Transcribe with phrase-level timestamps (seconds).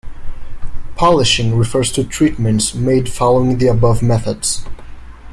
[0.95, 4.65] Polishing refers to treatments made following the above methods.